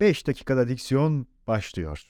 5 0.00 0.26
dakikada 0.26 0.68
diksiyon 0.68 1.26
başlıyor. 1.46 2.08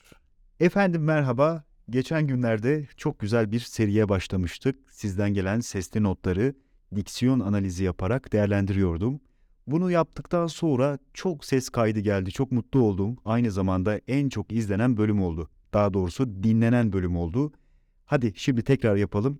Efendim 0.60 1.04
merhaba. 1.04 1.64
Geçen 1.90 2.26
günlerde 2.26 2.86
çok 2.96 3.18
güzel 3.18 3.52
bir 3.52 3.60
seriye 3.60 4.08
başlamıştık. 4.08 4.78
Sizden 4.90 5.34
gelen 5.34 5.60
sesli 5.60 6.02
notları 6.02 6.54
diksiyon 6.94 7.40
analizi 7.40 7.84
yaparak 7.84 8.32
değerlendiriyordum. 8.32 9.20
Bunu 9.66 9.90
yaptıktan 9.90 10.46
sonra 10.46 10.98
çok 11.14 11.44
ses 11.44 11.68
kaydı 11.68 12.00
geldi. 12.00 12.32
Çok 12.32 12.52
mutlu 12.52 12.80
oldum. 12.80 13.16
Aynı 13.24 13.50
zamanda 13.50 14.00
en 14.08 14.28
çok 14.28 14.52
izlenen 14.52 14.96
bölüm 14.96 15.22
oldu. 15.22 15.50
Daha 15.72 15.94
doğrusu 15.94 16.42
dinlenen 16.42 16.92
bölüm 16.92 17.16
oldu. 17.16 17.52
Hadi 18.04 18.32
şimdi 18.36 18.62
tekrar 18.62 18.96
yapalım. 18.96 19.38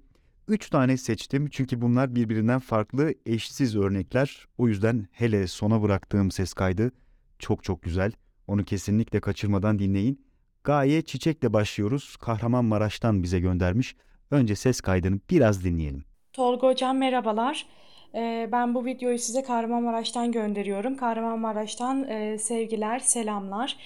Üç 0.49 0.71
tane 0.71 0.97
seçtim 0.97 1.49
çünkü 1.51 1.81
bunlar 1.81 2.15
birbirinden 2.15 2.61
farklı 2.61 3.15
eşsiz 3.27 3.77
örnekler. 3.77 4.47
O 4.59 4.69
yüzden 4.69 5.09
hele 5.13 5.47
sona 5.47 5.83
bıraktığım 5.83 6.31
ses 6.31 6.53
kaydı 6.53 6.91
çok 7.39 7.65
çok 7.65 7.83
güzel. 7.83 8.13
Onu 8.49 8.65
kesinlikle 8.65 9.21
kaçırmadan 9.21 9.79
dinleyin. 9.79 10.25
Gaye 10.65 11.03
Çiçek'le 11.03 11.53
başlıyoruz. 11.53 12.17
Kahramanmaraş'tan 12.17 13.23
bize 13.23 13.41
göndermiş. 13.41 13.97
Önce 14.31 14.57
ses 14.57 14.81
kaydını 14.81 15.21
biraz 15.31 15.65
dinleyelim. 15.65 16.05
Tolga 16.33 16.67
Hocam 16.69 16.99
merhabalar. 16.99 17.67
Ee, 18.15 18.49
Ben 18.53 18.75
bu 18.75 18.85
videoyu 18.85 19.19
size 19.19 19.43
Kahramanmaraş'tan 19.43 20.33
gönderiyorum. 20.33 20.97
Kahramanmaraş'tan 20.97 22.09
e, 22.09 22.39
sevgiler, 22.39 22.99
selamlar. 22.99 23.77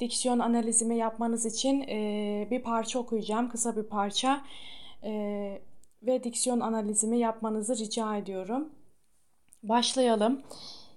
Diksiyon 0.00 0.38
analizimi 0.38 0.96
yapmanız 0.96 1.46
için 1.46 1.80
e, 1.88 2.48
bir 2.50 2.62
parça 2.62 2.98
okuyacağım, 2.98 3.48
kısa 3.48 3.76
bir 3.76 3.82
parça. 3.82 4.44
Ee, 5.04 5.62
Ve 6.02 6.24
diksiyon 6.24 6.60
analizimi 6.60 7.18
yapmanızı 7.18 7.76
rica 7.78 8.16
ediyorum. 8.16 8.68
Başlayalım. 9.62 10.42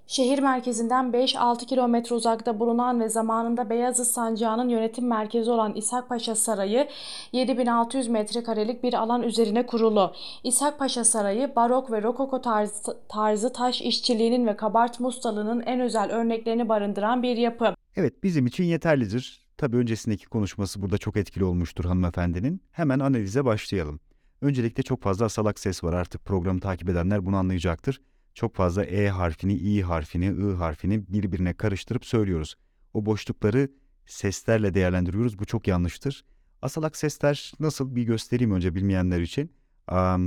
Şehir 0.08 0.40
merkezinden 0.40 1.06
5-6 1.06 1.66
kilometre 1.66 2.16
uzakta 2.16 2.60
bulunan 2.60 3.00
ve 3.00 3.10
zamanında 3.10 3.70
Beyazıt 3.70 4.08
Sancağı'nın 4.08 4.70
yönetim 4.70 5.08
merkezi 5.08 5.52
olan 5.52 5.74
İshakpaşa 5.74 6.36
Sarayı 6.36 6.88
7600 7.32 8.08
metrekarelik 8.08 8.84
bir 8.84 8.94
alan 8.94 9.24
üzerine 9.24 9.66
kurulu. 9.66 10.14
İshakpaşa 10.44 11.04
Sarayı 11.04 11.56
barok 11.56 11.92
ve 11.92 12.02
rokoko 12.02 12.42
tarzı, 12.42 12.98
tarzı 13.10 13.54
taş 13.54 13.82
işçiliğinin 13.82 14.48
ve 14.48 14.56
kabartma 14.56 15.08
ustalığının 15.08 15.62
en 15.62 15.80
özel 15.80 16.12
örneklerini 16.12 16.70
barındıran 16.70 17.24
bir 17.24 17.38
yapı. 17.38 17.76
Evet 17.96 18.24
bizim 18.24 18.46
için 18.46 18.64
yeterlidir. 18.64 19.46
Tabii 19.58 19.78
öncesindeki 19.78 20.26
konuşması 20.26 20.82
burada 20.82 20.98
çok 20.98 21.18
etkili 21.18 21.44
olmuştur 21.44 21.86
hanımefendinin. 21.86 22.62
Hemen 22.72 23.00
analize 23.00 23.46
başlayalım. 23.46 24.00
Öncelikle 24.42 24.84
çok 24.84 25.02
fazla 25.02 25.26
asalak 25.26 25.60
ses 25.60 25.84
var 25.84 25.94
artık 25.94 26.26
programı 26.26 26.60
takip 26.60 26.90
edenler 26.90 27.26
bunu 27.26 27.38
anlayacaktır. 27.38 28.02
Çok 28.36 28.56
fazla 28.56 28.86
E 28.86 29.10
harfini, 29.10 29.54
İ 29.54 29.82
harfini, 29.82 30.26
I 30.26 30.56
harfini 30.56 31.08
birbirine 31.08 31.54
karıştırıp 31.54 32.06
söylüyoruz. 32.06 32.56
O 32.94 33.06
boşlukları 33.06 33.70
seslerle 34.06 34.74
değerlendiriyoruz. 34.74 35.40
Bu 35.40 35.46
çok 35.46 35.68
yanlıştır. 35.68 36.26
Asalak 36.62 36.96
sesler 36.96 37.54
nasıl 37.60 37.96
bir 37.96 38.04
göstereyim 38.04 38.52
önce 38.52 38.76
bilmeyenler 38.76 39.22
için. 39.22 39.52
Am, 39.88 40.22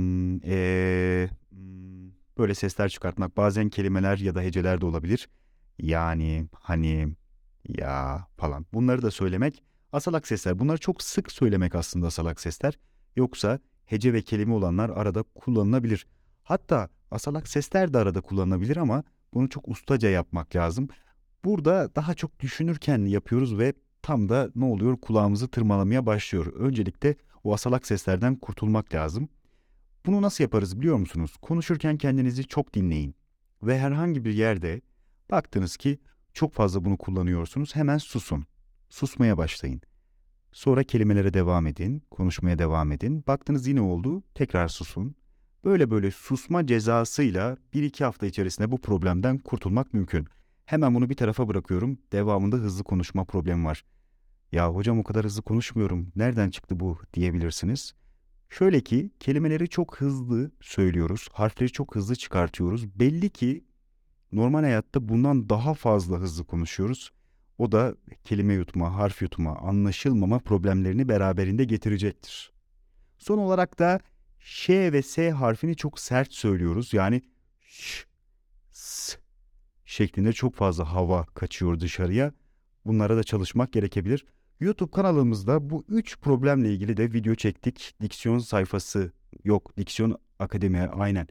e, 0.45 1.29
mm, 1.51 2.11
böyle 2.37 2.55
sesler 2.55 2.89
çıkartmak 2.89 3.37
bazen 3.37 3.69
kelimeler 3.69 4.17
ya 4.17 4.35
da 4.35 4.41
heceler 4.41 4.81
de 4.81 4.85
olabilir. 4.85 5.29
Yani, 5.79 6.47
hani, 6.53 7.15
ya 7.67 8.27
falan. 8.37 8.65
Bunları 8.73 9.01
da 9.01 9.11
söylemek 9.11 9.63
asalak 9.91 10.27
sesler. 10.27 10.59
Bunları 10.59 10.77
çok 10.77 11.03
sık 11.03 11.31
söylemek 11.31 11.75
aslında 11.75 12.07
asalak 12.07 12.41
sesler. 12.41 12.79
Yoksa 13.15 13.59
hece 13.85 14.13
ve 14.13 14.21
kelime 14.21 14.53
olanlar 14.53 14.89
arada 14.89 15.23
kullanılabilir. 15.23 16.07
Hatta 16.43 16.89
asalak 17.11 17.47
sesler 17.47 17.93
de 17.93 17.97
arada 17.97 18.21
kullanılabilir 18.21 18.77
ama 18.77 19.03
bunu 19.33 19.49
çok 19.49 19.67
ustaca 19.67 20.09
yapmak 20.09 20.55
lazım. 20.55 20.87
Burada 21.43 21.95
daha 21.95 22.13
çok 22.13 22.39
düşünürken 22.39 23.05
yapıyoruz 23.05 23.57
ve 23.57 23.73
tam 24.01 24.29
da 24.29 24.51
ne 24.55 24.65
oluyor 24.65 24.97
kulağımızı 24.97 25.47
tırmalamaya 25.47 26.05
başlıyor. 26.05 26.53
Öncelikle 26.53 27.15
o 27.43 27.53
asalak 27.53 27.87
seslerden 27.87 28.35
kurtulmak 28.35 28.93
lazım. 28.93 29.29
Bunu 30.05 30.21
nasıl 30.21 30.43
yaparız 30.43 30.79
biliyor 30.79 30.97
musunuz? 30.97 31.35
Konuşurken 31.41 31.97
kendinizi 31.97 32.47
çok 32.47 32.73
dinleyin 32.73 33.15
ve 33.63 33.79
herhangi 33.79 34.25
bir 34.25 34.33
yerde 34.33 34.81
baktınız 35.31 35.77
ki 35.77 35.99
çok 36.33 36.53
fazla 36.53 36.85
bunu 36.85 36.97
kullanıyorsunuz 36.97 37.75
hemen 37.75 37.97
susun. 37.97 38.45
Susmaya 38.89 39.37
başlayın. 39.37 39.81
Sonra 40.51 40.83
kelimelere 40.83 41.33
devam 41.33 41.67
edin, 41.67 42.03
konuşmaya 42.11 42.59
devam 42.59 42.91
edin. 42.91 43.23
Baktınız 43.27 43.67
yine 43.67 43.81
oldu, 43.81 44.23
tekrar 44.35 44.67
susun. 44.67 45.15
Böyle 45.63 45.91
böyle 45.91 46.11
susma 46.11 46.67
cezasıyla 46.67 47.57
bir 47.73 47.83
iki 47.83 48.03
hafta 48.03 48.25
içerisinde 48.25 48.71
bu 48.71 48.81
problemden 48.81 49.37
kurtulmak 49.37 49.93
mümkün. 49.93 50.27
Hemen 50.65 50.95
bunu 50.95 51.09
bir 51.09 51.15
tarafa 51.15 51.47
bırakıyorum. 51.47 51.99
Devamında 52.11 52.55
hızlı 52.55 52.83
konuşma 52.83 53.25
problemi 53.25 53.65
var. 53.65 53.85
Ya 54.51 54.69
hocam 54.69 54.99
o 54.99 55.03
kadar 55.03 55.25
hızlı 55.25 55.41
konuşmuyorum. 55.41 56.11
Nereden 56.15 56.49
çıktı 56.49 56.79
bu 56.79 56.97
diyebilirsiniz. 57.13 57.93
Şöyle 58.49 58.81
ki 58.81 59.11
kelimeleri 59.19 59.69
çok 59.69 59.97
hızlı 59.97 60.51
söylüyoruz. 60.61 61.27
Harfleri 61.33 61.71
çok 61.71 61.95
hızlı 61.95 62.15
çıkartıyoruz. 62.15 62.99
Belli 62.99 63.29
ki 63.29 63.65
normal 64.31 64.61
hayatta 64.61 65.09
bundan 65.09 65.49
daha 65.49 65.73
fazla 65.73 66.17
hızlı 66.17 66.43
konuşuyoruz. 66.43 67.11
O 67.57 67.71
da 67.71 67.95
kelime 68.23 68.53
yutma, 68.53 68.95
harf 68.95 69.21
yutma, 69.21 69.55
anlaşılmama 69.55 70.39
problemlerini 70.39 71.09
beraberinde 71.09 71.63
getirecektir. 71.63 72.51
Son 73.17 73.37
olarak 73.37 73.79
da 73.79 73.99
Ş 74.39 74.93
ve 74.93 75.01
S 75.01 75.31
harfini 75.31 75.75
çok 75.75 75.99
sert 75.99 76.33
söylüyoruz. 76.33 76.93
Yani 76.93 77.21
ş, 77.61 78.05
s 78.71 79.17
şeklinde 79.85 80.33
çok 80.33 80.55
fazla 80.55 80.93
hava 80.93 81.25
kaçıyor 81.25 81.79
dışarıya. 81.79 82.33
Bunlara 82.85 83.17
da 83.17 83.23
çalışmak 83.23 83.73
gerekebilir. 83.73 84.25
YouTube 84.59 84.91
kanalımızda 84.91 85.69
bu 85.69 85.85
üç 85.87 86.19
problemle 86.19 86.73
ilgili 86.73 86.97
de 86.97 87.13
video 87.13 87.35
çektik. 87.35 87.95
Diksiyon 88.01 88.39
sayfası 88.39 89.11
yok. 89.43 89.77
Diksiyon 89.77 90.17
Akademi 90.39 90.79
aynen. 90.79 91.27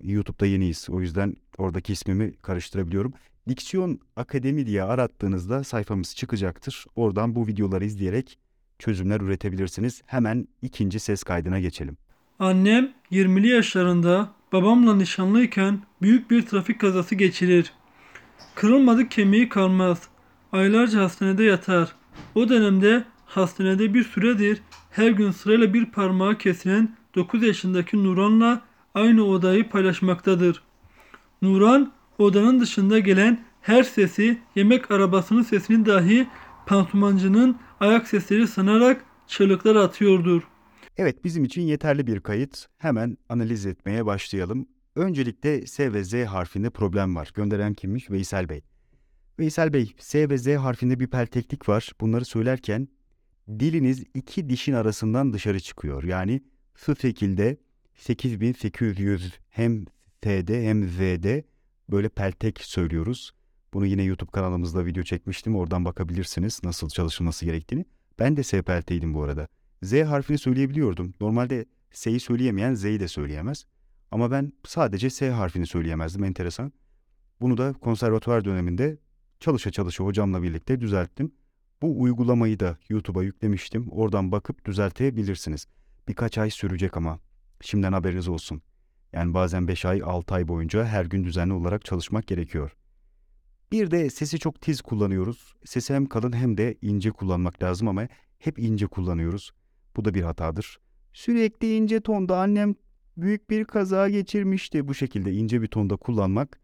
YouTube'da 0.00 0.46
yeniyiz. 0.46 0.86
O 0.90 1.00
yüzden 1.00 1.36
oradaki 1.58 1.92
ismimi 1.92 2.36
karıştırabiliyorum. 2.36 3.12
Diksiyon 3.48 4.00
Akademi 4.16 4.66
diye 4.66 4.82
arattığınızda 4.82 5.64
sayfamız 5.64 6.16
çıkacaktır. 6.16 6.86
Oradan 6.96 7.34
bu 7.34 7.46
videoları 7.46 7.84
izleyerek 7.84 8.38
çözümler 8.78 9.20
üretebilirsiniz. 9.20 10.02
Hemen 10.06 10.48
ikinci 10.62 11.00
ses 11.00 11.22
kaydına 11.22 11.60
geçelim. 11.60 11.96
Annem 12.40 12.92
20'li 13.12 13.48
yaşlarında 13.48 14.28
babamla 14.52 14.96
nişanlıyken 14.96 15.80
büyük 16.02 16.30
bir 16.30 16.42
trafik 16.46 16.80
kazası 16.80 17.14
geçirir. 17.14 17.72
Kırılmadık 18.54 19.10
kemiği 19.10 19.48
kalmaz. 19.48 20.08
Aylarca 20.52 21.00
hastanede 21.00 21.44
yatar. 21.44 21.88
O 22.34 22.48
dönemde 22.48 23.04
hastanede 23.26 23.94
bir 23.94 24.04
süredir 24.04 24.62
her 24.90 25.10
gün 25.10 25.30
sırayla 25.30 25.74
bir 25.74 25.86
parmağı 25.86 26.38
kesilen 26.38 26.96
9 27.14 27.42
yaşındaki 27.42 28.04
Nuran'la 28.04 28.60
aynı 28.94 29.24
odayı 29.24 29.68
paylaşmaktadır. 29.68 30.62
Nuran 31.42 31.92
odanın 32.18 32.60
dışında 32.60 32.98
gelen 32.98 33.44
her 33.62 33.82
sesi, 33.82 34.38
yemek 34.54 34.90
arabasının 34.90 35.42
sesini 35.42 35.86
dahi 35.86 36.26
pansumancının 36.66 37.56
ayak 37.80 38.08
sesleri 38.08 38.48
sanarak 38.48 39.04
çığlıklar 39.26 39.76
atıyordur. 39.76 40.42
Evet 40.96 41.24
bizim 41.24 41.44
için 41.44 41.62
yeterli 41.62 42.06
bir 42.06 42.20
kayıt. 42.20 42.66
Hemen 42.78 43.18
analiz 43.28 43.66
etmeye 43.66 44.06
başlayalım. 44.06 44.68
Öncelikle 44.96 45.66
S 45.66 45.92
ve 45.92 46.04
Z 46.04 46.14
harfinde 46.14 46.70
problem 46.70 47.16
var. 47.16 47.30
Gönderen 47.34 47.74
kimmiş? 47.74 48.10
Veysel 48.10 48.48
Bey. 48.48 48.62
Veysel 49.38 49.72
Bey, 49.72 49.94
S 49.98 50.30
ve 50.30 50.38
Z 50.38 50.46
harfinde 50.46 51.00
bir 51.00 51.06
pelteklik 51.06 51.68
var. 51.68 51.92
Bunları 52.00 52.24
söylerken 52.24 52.88
diliniz 53.48 54.04
iki 54.14 54.48
dişin 54.48 54.72
arasından 54.72 55.32
dışarı 55.32 55.60
çıkıyor. 55.60 56.04
Yani 56.04 56.42
şu 56.74 56.96
şekilde 56.96 57.56
8800 57.94 59.38
hem 59.48 59.84
T'de 60.22 60.68
hem 60.68 60.88
Z'de 60.88 61.44
böyle 61.90 62.08
peltek 62.08 62.60
söylüyoruz. 62.60 63.32
Bunu 63.72 63.86
yine 63.86 64.02
YouTube 64.02 64.30
kanalımızda 64.30 64.86
video 64.86 65.02
çekmiştim. 65.02 65.56
Oradan 65.56 65.84
bakabilirsiniz 65.84 66.60
nasıl 66.64 66.88
çalışılması 66.88 67.44
gerektiğini. 67.44 67.84
Ben 68.18 68.36
de 68.36 68.42
S 68.42 68.62
pelteydim 68.62 69.14
bu 69.14 69.22
arada. 69.22 69.48
Z 69.82 69.92
harfini 69.92 70.38
söyleyebiliyordum. 70.38 71.14
Normalde 71.20 71.66
S'yi 71.90 72.20
söyleyemeyen 72.20 72.74
Z'yi 72.74 73.00
de 73.00 73.08
söyleyemez. 73.08 73.64
Ama 74.10 74.30
ben 74.30 74.52
sadece 74.64 75.10
S 75.10 75.30
harfini 75.30 75.66
söyleyemezdim. 75.66 76.24
Enteresan. 76.24 76.72
Bunu 77.40 77.58
da 77.58 77.72
konservatuvar 77.72 78.44
döneminde 78.44 78.98
çalışa 79.40 79.70
çalışa 79.70 80.04
hocamla 80.04 80.42
birlikte 80.42 80.80
düzelttim. 80.80 81.32
Bu 81.82 82.00
uygulamayı 82.00 82.60
da 82.60 82.78
YouTube'a 82.88 83.22
yüklemiştim. 83.22 83.88
Oradan 83.90 84.32
bakıp 84.32 84.64
düzeltebilirsiniz. 84.64 85.66
Birkaç 86.08 86.38
ay 86.38 86.50
sürecek 86.50 86.96
ama. 86.96 87.20
Şimdiden 87.60 87.92
haberiniz 87.92 88.28
olsun. 88.28 88.62
Yani 89.12 89.34
bazen 89.34 89.68
5 89.68 89.84
ay, 89.84 90.02
6 90.04 90.34
ay 90.34 90.48
boyunca 90.48 90.84
her 90.84 91.04
gün 91.04 91.24
düzenli 91.24 91.52
olarak 91.52 91.84
çalışmak 91.84 92.26
gerekiyor. 92.26 92.76
Bir 93.72 93.90
de 93.90 94.10
sesi 94.10 94.38
çok 94.38 94.60
tiz 94.60 94.80
kullanıyoruz. 94.82 95.54
Sesi 95.64 95.94
hem 95.94 96.06
kalın 96.06 96.32
hem 96.32 96.56
de 96.56 96.78
ince 96.82 97.10
kullanmak 97.10 97.62
lazım 97.62 97.88
ama 97.88 98.08
hep 98.38 98.58
ince 98.58 98.86
kullanıyoruz. 98.86 99.52
Bu 99.96 100.04
da 100.04 100.14
bir 100.14 100.22
hatadır. 100.22 100.80
Sürekli 101.12 101.76
ince 101.76 102.00
tonda 102.00 102.38
annem 102.40 102.74
büyük 103.16 103.50
bir 103.50 103.64
kaza 103.64 104.08
geçirmişti. 104.08 104.88
Bu 104.88 104.94
şekilde 104.94 105.32
ince 105.32 105.62
bir 105.62 105.66
tonda 105.66 105.96
kullanmak 105.96 106.60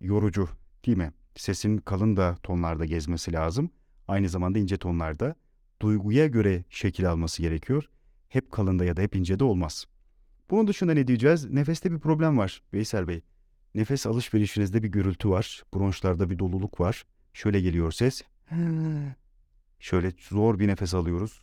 yorucu 0.00 0.48
değil 0.86 0.96
mi? 0.96 1.12
Sesin 1.36 1.78
kalın 1.78 2.16
da 2.16 2.36
tonlarda 2.42 2.84
gezmesi 2.84 3.32
lazım. 3.32 3.70
Aynı 4.08 4.28
zamanda 4.28 4.58
ince 4.58 4.76
tonlarda. 4.76 5.34
Duyguya 5.82 6.26
göre 6.26 6.64
şekil 6.70 7.10
alması 7.10 7.42
gerekiyor. 7.42 7.84
Hep 8.28 8.52
kalında 8.52 8.84
ya 8.84 8.96
da 8.96 9.02
hep 9.02 9.16
incede 9.16 9.44
olmaz. 9.44 9.86
Bunun 10.50 10.66
dışında 10.66 10.94
ne 10.94 11.06
diyeceğiz? 11.06 11.50
Nefeste 11.50 11.92
bir 11.92 11.98
problem 11.98 12.38
var 12.38 12.62
Veysel 12.72 13.08
Bey. 13.08 13.20
Nefes 13.74 14.06
alışverişinizde 14.06 14.82
bir 14.82 14.88
gürültü 14.88 15.30
var. 15.30 15.62
Bronşlarda 15.74 16.30
bir 16.30 16.38
doluluk 16.38 16.80
var. 16.80 17.04
Şöyle 17.32 17.60
geliyor 17.60 17.92
ses. 17.92 18.22
Şöyle 19.78 20.12
zor 20.18 20.58
bir 20.58 20.68
nefes 20.68 20.94
alıyoruz. 20.94 21.42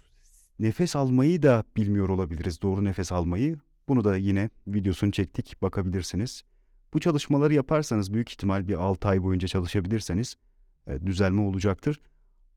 Nefes 0.60 0.96
almayı 0.96 1.44
da 1.44 1.64
bilmiyor 1.78 2.10
olabiliriz. 2.10 2.62
Doğru 2.62 2.84
nefes 2.84 3.12
almayı. 3.12 3.58
Bunu 3.88 4.04
da 4.04 4.18
yine 4.18 4.50
videosunu 4.68 5.12
çektik. 5.12 5.62
Bakabilirsiniz. 5.62 6.44
Bu 6.94 7.00
çalışmaları 7.00 7.54
yaparsanız 7.54 8.14
büyük 8.14 8.32
ihtimal 8.32 8.68
bir 8.68 8.74
6 8.74 9.08
ay 9.08 9.24
boyunca 9.24 9.48
çalışabilirseniz 9.48 10.36
e, 10.88 11.06
düzelme 11.06 11.42
olacaktır. 11.42 12.02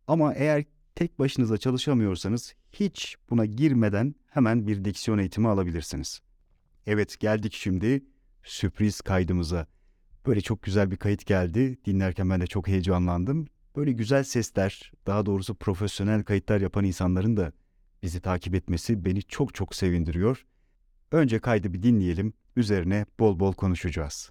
Ama 0.07 0.35
eğer 0.35 0.65
tek 0.95 1.19
başınıza 1.19 1.59
çalışamıyorsanız 1.59 2.55
hiç 2.73 3.17
buna 3.31 3.47
girmeden 3.47 4.15
hemen 4.27 4.67
bir 4.67 4.85
diksiyon 4.85 5.19
eğitimi 5.19 5.49
alabilirsiniz. 5.49 6.21
Evet 6.87 7.21
geldik 7.21 7.53
şimdi 7.53 8.05
sürpriz 8.45 9.01
kaydımıza. 9.01 9.67
Böyle 10.27 10.41
çok 10.41 10.63
güzel 10.63 10.91
bir 10.91 10.97
kayıt 10.97 11.27
geldi. 11.27 11.79
Dinlerken 11.85 12.31
ben 12.31 12.41
de 12.41 12.47
çok 12.47 12.69
heyecanlandım. 12.69 13.47
Böyle 13.77 13.93
güzel 13.93 14.25
sesler, 14.25 14.93
daha 15.07 15.27
doğrusu 15.27 15.55
profesyonel 15.55 16.23
kayıtlar 16.23 16.61
yapan 16.61 16.85
insanların 16.85 17.37
da 17.37 17.53
bizi 18.03 18.21
takip 18.21 18.55
etmesi 18.55 19.05
beni 19.05 19.23
çok 19.23 19.55
çok 19.55 19.75
sevindiriyor. 19.75 20.45
Önce 21.13 21.39
kaydı 21.39 21.75
bir 21.75 21.83
dinleyelim, 21.83 22.33
üzerine 22.57 23.07
bol 23.19 23.41
bol 23.41 23.53
konuşacağız. 23.53 24.31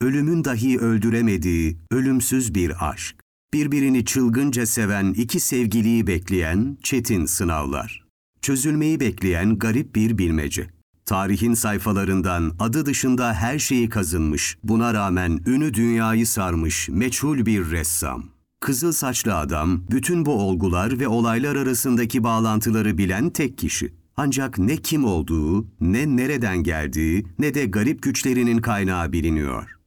Ölümün 0.00 0.44
dahi 0.44 0.78
öldüremediği 0.78 1.78
ölümsüz 1.90 2.54
bir 2.54 2.88
aşk. 2.90 3.16
Birbirini 3.52 4.04
çılgınca 4.04 4.66
seven 4.66 5.12
iki 5.12 5.40
sevgiliyi 5.40 6.06
bekleyen 6.06 6.78
çetin 6.82 7.26
sınavlar. 7.26 8.06
Çözülmeyi 8.42 9.00
bekleyen 9.00 9.58
garip 9.58 9.94
bir 9.94 10.18
bilmece. 10.18 10.70
Tarihin 11.04 11.54
sayfalarından 11.54 12.56
adı 12.58 12.86
dışında 12.86 13.34
her 13.34 13.58
şeyi 13.58 13.88
kazınmış, 13.88 14.58
buna 14.62 14.94
rağmen 14.94 15.40
ünü 15.46 15.74
dünyayı 15.74 16.26
sarmış 16.26 16.88
meçhul 16.88 17.46
bir 17.46 17.70
ressam. 17.70 18.35
Kızıl 18.66 18.92
saçlı 18.92 19.36
adam, 19.36 19.84
bütün 19.90 20.26
bu 20.26 20.32
olgular 20.32 21.00
ve 21.00 21.08
olaylar 21.08 21.56
arasındaki 21.56 22.24
bağlantıları 22.24 22.98
bilen 22.98 23.30
tek 23.30 23.58
kişi. 23.58 23.94
Ancak 24.16 24.58
ne 24.58 24.76
kim 24.76 25.04
olduğu, 25.04 25.66
ne 25.80 26.16
nereden 26.16 26.62
geldiği, 26.62 27.26
ne 27.38 27.54
de 27.54 27.66
garip 27.66 28.02
güçlerinin 28.02 28.58
kaynağı 28.58 29.12
biliniyor. 29.12 29.78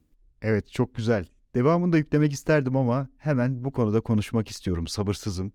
Evet 0.42 0.72
çok 0.72 0.94
güzel. 0.94 1.26
Devamını 1.54 1.92
da 1.92 1.98
yüklemek 1.98 2.32
isterdim 2.32 2.76
ama 2.76 3.08
hemen 3.18 3.64
bu 3.64 3.72
konuda 3.72 4.00
konuşmak 4.00 4.48
istiyorum. 4.48 4.86
Sabırsızım. 4.86 5.52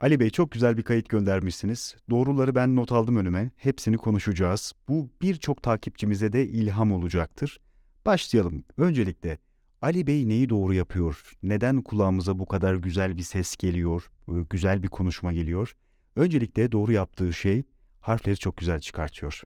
Ali 0.00 0.20
Bey 0.20 0.30
çok 0.30 0.50
güzel 0.50 0.76
bir 0.76 0.82
kayıt 0.82 1.08
göndermişsiniz. 1.08 1.96
Doğruları 2.10 2.54
ben 2.54 2.76
not 2.76 2.92
aldım 2.92 3.16
önüme. 3.16 3.50
Hepsini 3.56 3.96
konuşacağız. 3.96 4.72
Bu 4.88 5.10
birçok 5.22 5.62
takipçimize 5.62 6.32
de 6.32 6.46
ilham 6.46 6.92
olacaktır. 6.92 7.60
Başlayalım. 8.06 8.64
Öncelikle 8.76 9.38
Ali 9.82 10.06
Bey 10.06 10.28
neyi 10.28 10.48
doğru 10.48 10.74
yapıyor? 10.74 11.32
Neden 11.42 11.82
kulağımıza 11.82 12.38
bu 12.38 12.46
kadar 12.46 12.74
güzel 12.74 13.16
bir 13.16 13.22
ses 13.22 13.56
geliyor? 13.56 14.10
e, 14.28 14.32
Güzel 14.50 14.82
bir 14.82 14.88
konuşma 14.88 15.32
geliyor? 15.32 15.76
Öncelikle 16.16 16.72
doğru 16.72 16.92
yaptığı 16.92 17.32
şey 17.32 17.62
harfleri 18.00 18.36
çok 18.36 18.56
güzel 18.56 18.80
çıkartıyor. 18.80 19.42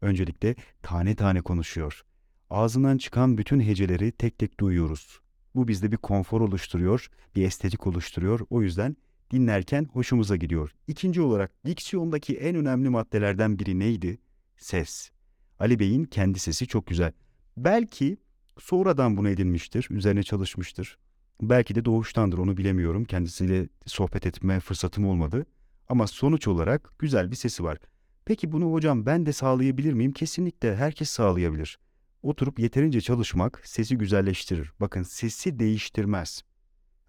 Öncelikle 0.00 0.54
tane 0.82 1.14
tane 1.14 1.40
konuşuyor. 1.40 2.02
Ağzından 2.50 2.98
çıkan 2.98 3.38
bütün 3.38 3.60
heceleri 3.60 4.12
tek 4.12 4.38
tek 4.38 4.60
duyuyoruz. 4.60 5.20
Bu 5.54 5.68
bizde 5.68 5.92
bir 5.92 5.96
konfor 5.96 6.40
oluşturuyor, 6.40 7.08
bir 7.36 7.44
estetik 7.44 7.86
oluşturuyor. 7.86 8.40
O 8.50 8.62
yüzden 8.62 8.96
dinlerken 9.30 9.84
hoşumuza 9.92 10.36
gidiyor. 10.36 10.70
İkinci 10.88 11.20
olarak 11.20 11.52
diksiyondaki 11.66 12.36
en 12.36 12.56
önemli 12.56 12.88
maddelerden 12.88 13.58
biri 13.58 13.78
neydi? 13.78 14.18
Ses. 14.56 15.10
Ali 15.58 15.78
Bey'in 15.78 16.04
kendi 16.04 16.38
sesi 16.38 16.66
çok 16.66 16.86
güzel. 16.86 17.12
Belki 17.56 18.16
sonradan 18.58 19.16
bunu 19.16 19.28
edinmiştir, 19.28 19.86
üzerine 19.90 20.22
çalışmıştır. 20.22 20.98
Belki 21.42 21.74
de 21.74 21.84
doğuştandır 21.84 22.38
onu 22.38 22.56
bilemiyorum. 22.56 23.04
Kendisiyle 23.04 23.68
sohbet 23.86 24.26
etme 24.26 24.60
fırsatım 24.60 25.06
olmadı. 25.06 25.46
Ama 25.88 26.06
sonuç 26.06 26.48
olarak 26.48 26.92
güzel 26.98 27.30
bir 27.30 27.36
sesi 27.36 27.64
var. 27.64 27.78
Peki 28.24 28.52
bunu 28.52 28.72
hocam 28.72 29.06
ben 29.06 29.26
de 29.26 29.32
sağlayabilir 29.32 29.92
miyim? 29.92 30.12
Kesinlikle 30.12 30.76
herkes 30.76 31.10
sağlayabilir. 31.10 31.78
Oturup 32.22 32.58
yeterince 32.58 33.00
çalışmak 33.00 33.60
sesi 33.64 33.98
güzelleştirir. 33.98 34.72
Bakın 34.80 35.02
sesi 35.02 35.58
değiştirmez. 35.58 36.42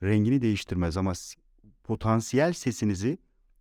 Rengini 0.03 0.41
değiştirmez 0.41 0.97
ama 0.97 1.13
potansiyel 1.83 2.53
sesinizi 2.53 3.17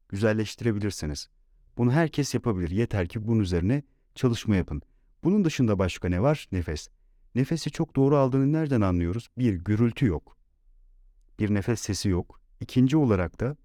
güzelleştirebilirsiniz. 0.09 1.29
Bunu 1.77 1.93
herkes 1.93 2.35
yapabilir. 2.35 2.71
Yeter 2.71 3.09
ki 3.09 3.27
bunun 3.27 3.41
üzerine 3.41 3.83
çalışma 4.15 4.57
yapın. 4.57 4.83
Bunun 5.25 5.45
dışında 5.45 5.79
başka 5.79 6.09
ne 6.09 6.23
var? 6.23 6.49
Nefes. 6.53 6.89
Nefesi 7.35 7.71
çok 7.71 7.97
doğru 7.97 8.17
aldığını 8.17 8.53
nereden 8.53 8.81
anlıyoruz? 8.81 9.29
Bir, 9.39 9.55
gürültü 9.55 10.07
yok. 10.07 10.37
Bir 11.39 11.55
nefes 11.55 11.81
sesi 11.81 12.09
yok. 12.09 12.41
İkinci 12.61 12.97
olarak 12.97 13.41
da 13.41 13.57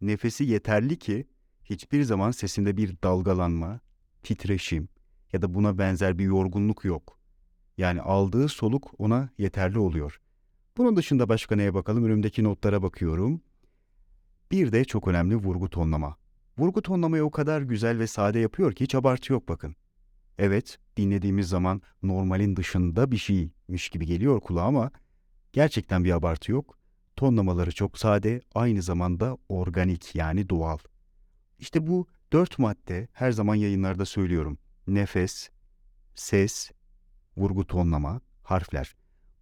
nefesi 0.00 0.44
yeterli 0.44 0.98
ki 0.98 1.26
hiçbir 1.64 2.02
zaman 2.02 2.30
sesinde 2.30 2.76
bir 2.76 2.96
dalgalanma, 3.02 3.80
titreşim 4.22 4.88
ya 5.32 5.42
da 5.42 5.54
buna 5.54 5.78
benzer 5.78 6.18
bir 6.18 6.24
yorgunluk 6.24 6.84
yok. 6.84 7.18
Yani 7.78 8.00
aldığı 8.00 8.48
soluk 8.48 8.94
ona 8.98 9.28
yeterli 9.38 9.78
oluyor. 9.78 10.20
Bunun 10.76 10.96
dışında 10.96 11.28
başka 11.28 11.56
neye 11.56 11.74
bakalım? 11.74 12.04
Önümdeki 12.04 12.44
notlara 12.44 12.82
bakıyorum. 12.82 13.40
Bir 14.50 14.72
de 14.72 14.84
çok 14.84 15.08
önemli 15.08 15.36
vurgu 15.36 15.70
tonlama. 15.70 16.16
Vurgu 16.58 16.82
tonlamayı 16.82 17.24
o 17.24 17.30
kadar 17.30 17.62
güzel 17.62 17.98
ve 17.98 18.06
sade 18.06 18.38
yapıyor 18.38 18.72
ki 18.72 18.84
hiç 18.84 18.94
abartı 18.94 19.32
yok 19.32 19.48
bakın. 19.48 19.76
Evet, 20.38 20.78
dinlediğimiz 20.96 21.48
zaman 21.48 21.82
normalin 22.02 22.56
dışında 22.56 23.10
bir 23.10 23.16
şeymiş 23.16 23.88
gibi 23.88 24.06
geliyor 24.06 24.40
kulağa 24.40 24.62
ama 24.62 24.90
gerçekten 25.52 26.04
bir 26.04 26.12
abartı 26.12 26.52
yok. 26.52 26.78
Tonlamaları 27.16 27.72
çok 27.72 27.98
sade, 27.98 28.40
aynı 28.54 28.82
zamanda 28.82 29.38
organik 29.48 30.14
yani 30.14 30.48
doğal. 30.48 30.78
İşte 31.58 31.86
bu 31.86 32.06
dört 32.32 32.58
madde 32.58 33.08
her 33.12 33.32
zaman 33.32 33.54
yayınlarda 33.54 34.04
söylüyorum. 34.04 34.58
Nefes, 34.86 35.50
ses, 36.14 36.70
vurgu 37.36 37.66
tonlama, 37.66 38.20
harfler. 38.42 38.96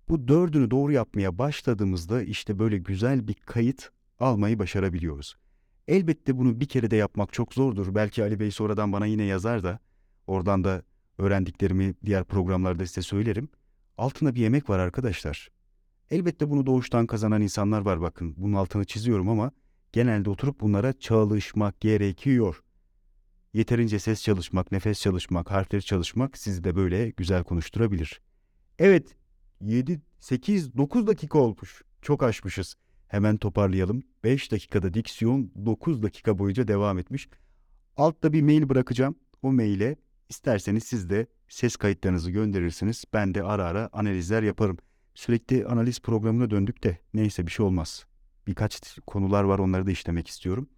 Bu 0.09 0.29
dördünü 0.29 0.71
doğru 0.71 0.93
yapmaya 0.93 1.39
başladığımızda 1.39 2.23
işte 2.23 2.59
böyle 2.59 2.79
güzel 2.79 3.29
bir 3.29 3.35
kayıt 3.35 3.91
almayı 4.19 4.59
başarabiliyoruz. 4.59 5.37
Elbette 5.89 6.39
bunu 6.39 6.61
bir 6.61 6.67
kere 6.67 6.91
de 6.91 6.97
yapmak 6.97 7.33
çok 7.33 7.55
zordur. 7.55 7.95
Belki 7.95 8.23
Ali 8.23 8.41
Bey 8.41 8.51
sonradan 8.51 8.93
bana 8.93 9.07
yine 9.07 9.25
yazar 9.25 9.63
da 9.63 9.79
oradan 10.27 10.65
da 10.65 10.83
öğrendiklerimi 11.19 11.95
diğer 12.07 12.25
programlarda 12.25 12.87
size 12.87 13.03
söylerim. 13.03 13.49
Altında 13.99 14.35
bir 14.35 14.47
emek 14.47 14.71
var 14.71 14.79
arkadaşlar. 14.79 15.49
Elbette 16.11 16.51
bunu 16.51 16.67
doğuştan 16.67 17.07
kazanan 17.07 17.43
insanlar 17.43 17.81
var 17.81 18.01
bakın. 18.01 18.35
Bunun 18.37 18.55
altını 18.55 18.85
çiziyorum 18.85 19.29
ama 19.29 19.51
genelde 19.93 20.31
oturup 20.31 20.61
bunlara 20.61 20.93
çalışmak 20.93 21.81
gerekiyor. 21.81 22.63
Yeterince 23.53 23.99
ses 23.99 24.23
çalışmak, 24.23 24.73
nefes 24.73 25.01
çalışmak, 25.01 25.51
harfleri 25.51 25.83
çalışmak 25.83 26.39
sizi 26.39 26.65
de 26.65 26.77
böyle 26.77 27.11
güzel 27.11 27.45
konuşturabilir. 27.45 28.21
Evet, 28.79 29.17
7, 29.61 30.01
8, 30.21 30.77
9 30.77 31.07
dakika 31.07 31.39
olmuş. 31.39 31.83
Çok 32.03 32.23
aşmışız. 32.23 32.75
Hemen 33.09 33.37
toparlayalım. 33.37 34.03
5 34.25 34.53
dakikada 34.53 34.95
diksiyon 34.95 35.53
9 35.67 36.03
dakika 36.03 36.39
boyunca 36.39 36.69
devam 36.69 36.99
etmiş. 36.99 37.29
Altta 37.97 38.33
bir 38.33 38.43
mail 38.43 38.69
bırakacağım. 38.69 39.17
O 39.43 39.53
maile 39.53 39.97
isterseniz 40.29 40.85
siz 40.85 41.11
de 41.11 41.27
ses 41.49 41.77
kayıtlarınızı 41.77 42.31
gönderirsiniz. 42.31 43.05
Ben 43.13 43.35
de 43.35 43.43
ara 43.43 43.65
ara 43.65 43.91
analizler 43.93 44.43
yaparım. 44.43 44.79
Sürekli 45.15 45.67
analiz 45.67 46.01
programına 46.01 46.51
döndük 46.51 46.85
de 46.85 46.99
neyse 47.15 47.47
bir 47.47 47.51
şey 47.53 47.67
olmaz. 47.67 48.07
Birkaç 48.47 48.99
konular 49.07 49.45
var 49.45 49.59
onları 49.59 49.87
da 49.87 49.91
işlemek 49.91 50.29
istiyorum. 50.29 50.69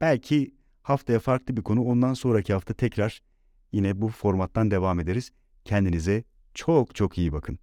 Belki 0.00 0.54
haftaya 0.82 1.18
farklı 1.20 1.56
bir 1.56 1.62
konu 1.62 1.84
ondan 1.84 2.14
sonraki 2.14 2.52
hafta 2.52 2.74
tekrar 2.74 3.22
yine 3.72 4.00
bu 4.00 4.08
formattan 4.08 4.70
devam 4.70 5.00
ederiz. 5.00 5.32
Kendinize 5.64 6.24
çok 6.54 6.94
çok 6.94 7.18
iyi 7.18 7.32
bakın. 7.32 7.58